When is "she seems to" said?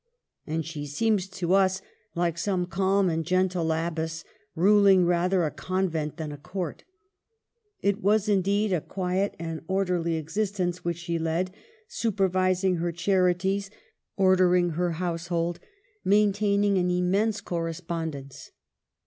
0.65-1.53